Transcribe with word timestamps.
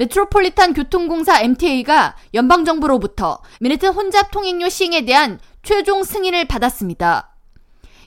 메트로폴리탄 0.00 0.72
교통공사 0.72 1.42
MTA가 1.42 2.16
연방정부로부터 2.32 3.42
맨해튼 3.60 3.90
혼잡 3.90 4.30
통행료 4.30 4.70
시행에 4.70 5.04
대한 5.04 5.38
최종 5.62 6.04
승인을 6.04 6.46
받았습니다. 6.46 7.36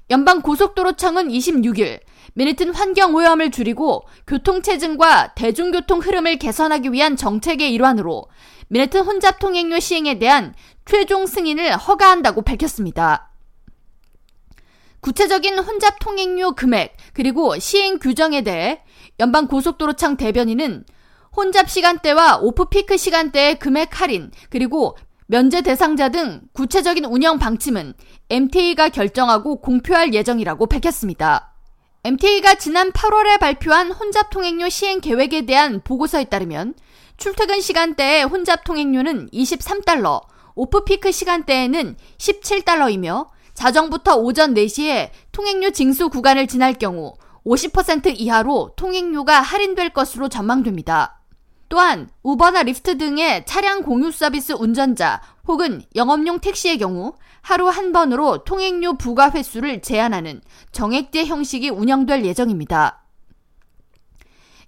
연방고속도로청은 0.10 1.28
26일 1.30 2.00
맨해튼 2.34 2.74
환경 2.74 3.14
오염을 3.14 3.52
줄이고 3.52 4.08
교통체증과 4.26 5.36
대중교통 5.36 6.00
흐름을 6.00 6.40
개선하기 6.40 6.92
위한 6.92 7.16
정책의 7.16 7.72
일환으로 7.74 8.26
맨해튼 8.70 9.02
혼잡 9.02 9.38
통행료 9.38 9.80
시행에 9.80 10.18
대한 10.18 10.56
최종 10.86 11.28
승인을 11.28 11.78
허가한다고 11.78 12.42
밝혔습니다. 12.42 13.30
구체적인 15.02 15.60
혼잡 15.60 16.00
통행료 16.00 16.54
금액 16.54 16.98
그리고 17.14 17.60
시행 17.60 18.00
규정에 18.00 18.42
대해 18.42 18.82
연방고속도로청 19.20 20.18
대변인은 20.18 20.86
혼잡 21.36 21.68
시간대와 21.68 22.40
오프 22.42 22.66
피크 22.66 22.96
시간대의 22.96 23.58
금액 23.58 24.00
할인 24.00 24.32
그리고 24.52 24.96
면제 25.26 25.62
대상자 25.62 26.10
등 26.10 26.42
구체적인 26.54 27.06
운영 27.06 27.40
방침은 27.40 27.96
MTA가 28.30 28.90
결정하고 28.90 29.60
공표할 29.60 30.14
예정이라고 30.14 30.68
밝혔습니다. 30.68 31.56
MTA가 32.04 32.56
지난 32.56 32.92
8월에 32.92 33.40
발표한 33.40 33.92
혼잡 33.92 34.30
통행료 34.30 34.70
시행 34.70 35.02
계획에 35.02 35.46
대한 35.48 35.82
보고서에 35.84 36.26
따르면 36.26 36.76
출퇴근 37.18 37.62
시간대의 37.62 38.26
혼잡 38.26 38.64
통행료는 38.64 39.30
23달러, 39.32 40.22
오프피크 40.54 41.12
시간대에는 41.12 41.96
17달러이며 42.18 43.28
자정부터 43.56 44.18
오전 44.18 44.54
4시에 44.54 45.10
통행료 45.32 45.72
징수 45.72 46.10
구간을 46.10 46.48
지날 46.48 46.74
경우 46.74 47.14
50% 47.46 48.14
이하로 48.20 48.74
통행료가 48.76 49.42
할인될 49.42 49.92
것으로 49.92 50.30
전망됩니다. 50.30 51.23
또한 51.74 52.08
우버나 52.22 52.62
리프트 52.62 53.00
등의 53.00 53.48
차량 53.48 53.82
공유 53.82 54.12
서비스 54.12 54.54
운전자 54.54 55.20
혹은 55.48 55.82
영업용 55.96 56.38
택시의 56.40 56.78
경우 56.78 57.16
하루 57.42 57.68
한 57.68 57.92
번으로 57.92 58.44
통행료 58.44 58.96
부과 58.96 59.32
횟수를 59.32 59.82
제한하는 59.82 60.42
정액제 60.72 61.26
형식이 61.26 61.72
운영될 61.72 62.26
예정입니다. 62.26 63.04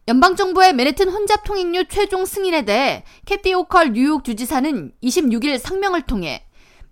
연방정부의 0.08 0.74
맨해튼 0.74 1.10
혼잡 1.10 1.44
통행료 1.44 1.84
최종 1.84 2.26
승인에 2.26 2.66
대해 2.66 3.04
캐시 3.28 3.54
호컬 3.54 3.94
뉴욕 3.94 4.24
주지사는 4.24 4.92
26일 5.04 5.60
성명을 5.60 6.02
통해 6.02 6.45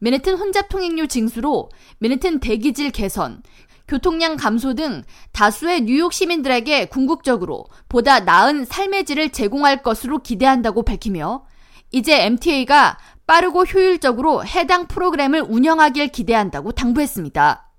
맨해튼 0.04 0.36
혼잡 0.36 0.68
통행료 0.68 1.06
징수로 1.06 1.70
맨해튼 2.00 2.42
대기질 2.42 2.92
개선, 2.92 3.42
교통량 3.88 4.36
감소 4.36 4.73
등 4.73 5.02
다수의 5.32 5.84
뉴욕 5.84 6.12
시민들에게 6.12 6.88
궁극적으로 6.88 7.68
보다 7.88 8.20
나은 8.20 8.66
삶의 8.66 9.06
질을 9.06 9.30
제공할 9.30 9.81
것으로 9.81 10.20
기대한다고 10.20 10.84
밝히며 10.84 11.46
이제 11.92 12.22
MTA가 12.26 12.98
빠르고 13.26 13.64
효율적으로 13.64 14.46
해당 14.46 14.88
프로그램을 14.88 15.46
운영하길 15.48 16.09
기대한다고 16.09 16.74
당부했습니다. 16.74 17.72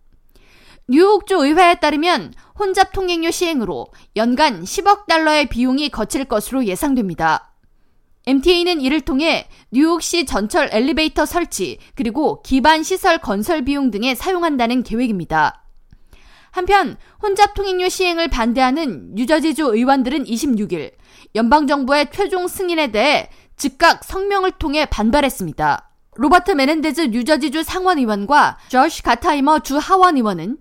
뉴욕주 0.89 1.35
의회에 1.45 1.75
따르면 1.75 2.33
혼잡 2.59 2.93
통행료 2.93 3.31
시행으로 3.31 3.89
연간 4.17 4.65
10억 4.65 5.07
달러의 5.09 5.51
비용이 5.51 5.91
거칠 5.91 6.25
것으로 6.25 6.65
예상됩니다. 6.65 7.54
MTA는 8.27 8.81
이를 8.81 9.03
통해 9.03 9.49
뉴욕시 9.71 10.25
전철 10.25 10.71
엘리베이터 10.73 11.27
설치 11.27 11.79
그리고 11.95 12.43
기반 12.43 12.83
시설 12.83 13.19
건설 13.19 13.63
비용 13.63 13.91
등에 13.91 14.15
사용한다는 14.15 14.83
계획입니다. 14.83 15.63
한편 16.51 16.97
혼잡 17.23 17.55
통행료 17.55 17.89
시행을 17.89 18.29
반대하는 18.29 19.15
뉴저지주 19.15 19.75
의원들은 19.75 20.25
26일 20.25 20.93
연방정부의 21.35 22.11
최종 22.13 22.49
승인에 22.49 22.93
대해 22.93 23.29
즉각 23.57 24.05
성명을 24.05 24.53
통해 24.53 24.87
반발했습니다. 24.87 25.91
로버트 26.17 26.53
메넨데즈 26.53 27.01
뉴저지주 27.11 27.65
상원의원과 27.65 28.59
저시 28.69 29.03
가타이머 29.03 29.61
주 29.61 29.77
하원의원은 29.77 30.59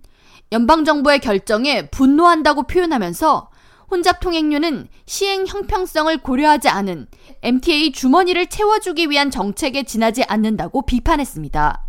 연방정부의 0.52 1.19
결정에 1.19 1.88
분노한다고 1.90 2.63
표현하면서 2.63 3.50
혼잡 3.93 4.21
통행료는 4.21 4.87
시행 5.05 5.45
형평성을 5.45 6.17
고려하지 6.17 6.67
않은 6.67 7.05
MTA 7.43 7.91
주머니를 7.91 8.47
채워주기 8.47 9.11
위한 9.11 9.29
정책에 9.29 9.83
지나지 9.83 10.23
않는다고 10.23 10.81
비판했습니다. 10.87 11.85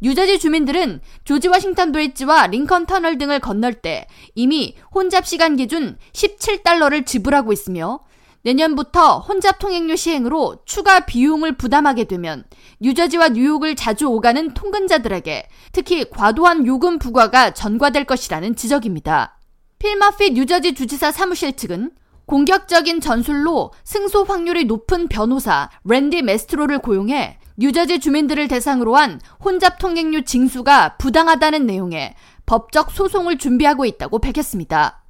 뉴저지 0.00 0.40
주민들은 0.40 1.00
조지 1.22 1.46
워싱턴 1.46 1.92
브릿지와 1.92 2.48
링컨 2.48 2.86
터널 2.86 3.18
등을 3.18 3.38
건널 3.38 3.74
때 3.74 4.08
이미 4.34 4.74
혼잡 4.92 5.28
시간 5.28 5.54
기준 5.54 5.96
17달러를 6.12 7.06
지불하고 7.06 7.52
있으며 7.52 8.00
내년부터 8.42 9.20
혼잡 9.20 9.60
통행료 9.60 9.94
시행으로 9.94 10.62
추가 10.64 11.06
비용을 11.06 11.56
부담하게 11.56 12.04
되면 12.04 12.42
뉴저지와 12.80 13.28
뉴욕을 13.28 13.76
자주 13.76 14.08
오가는 14.08 14.54
통근자들에게 14.54 15.48
특히 15.70 16.10
과도한 16.10 16.66
요금 16.66 16.98
부과가 16.98 17.52
전가될 17.52 18.06
것이라는 18.06 18.56
지적입니다. 18.56 19.36
필 19.80 20.00
머피 20.00 20.32
뉴저지 20.32 20.74
주지사 20.74 21.10
사무실 21.10 21.56
측은 21.56 21.90
공격적인 22.26 23.00
전술로 23.00 23.72
승소 23.82 24.24
확률이 24.24 24.66
높은 24.66 25.08
변호사 25.08 25.70
랜디 25.84 26.22
마스트로를 26.22 26.78
고용해 26.78 27.38
뉴저지 27.56 27.98
주민들을 27.98 28.46
대상으로 28.46 28.96
한 28.96 29.20
혼잡 29.42 29.78
통행료 29.78 30.20
징수가 30.20 30.98
부당하다는 30.98 31.66
내용의 31.66 32.14
법적 32.44 32.90
소송을 32.90 33.38
준비하고 33.38 33.86
있다고 33.86 34.18
밝혔습니다. 34.18 35.02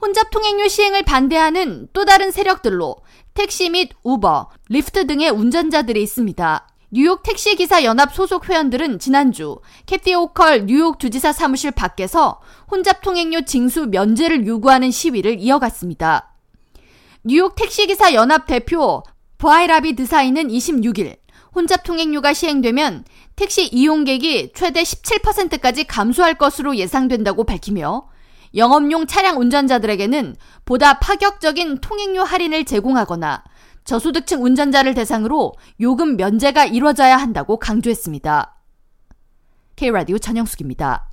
혼잡 0.00 0.30
통행료 0.30 0.66
시행을 0.66 1.04
반대하는 1.04 1.88
또 1.92 2.06
다른 2.06 2.30
세력들로 2.30 2.96
택시 3.34 3.68
및 3.68 3.90
우버, 4.02 4.50
리프트 4.70 5.06
등의 5.06 5.30
운전자들이 5.30 6.02
있습니다. 6.02 6.68
뉴욕 6.94 7.22
택시기사 7.22 7.84
연합 7.84 8.14
소속 8.14 8.50
회원들은 8.50 8.98
지난주 8.98 9.60
캐시 9.86 10.14
호컬 10.14 10.66
뉴욕 10.66 10.98
주지사 10.98 11.32
사무실 11.32 11.70
밖에서 11.70 12.42
혼잡 12.70 13.00
통행료 13.00 13.46
징수 13.46 13.86
면제를 13.86 14.46
요구하는 14.46 14.90
시위를 14.90 15.40
이어갔습니다. 15.40 16.34
뉴욕 17.24 17.54
택시기사 17.54 18.12
연합 18.12 18.46
대표 18.46 19.02
바이라비 19.38 19.96
데사이는 19.96 20.48
26일 20.48 21.16
혼잡 21.54 21.82
통행료가 21.82 22.34
시행되면 22.34 23.06
택시 23.36 23.68
이용객이 23.68 24.52
최대 24.54 24.82
17%까지 24.82 25.84
감소할 25.84 26.34
것으로 26.34 26.76
예상된다고 26.76 27.44
밝히며 27.44 28.06
영업용 28.54 29.06
차량 29.06 29.38
운전자들에게는 29.38 30.36
보다 30.66 30.98
파격적인 30.98 31.78
통행료 31.78 32.22
할인을 32.22 32.66
제공하거나 32.66 33.44
저소득층 33.84 34.42
운전자를 34.42 34.94
대상으로 34.94 35.52
요금 35.80 36.16
면제가 36.16 36.64
이뤄져야 36.64 37.16
한다고 37.16 37.58
강조했습니다. 37.58 38.56
K라디오 39.76 40.18
전영숙입니다. 40.18 41.11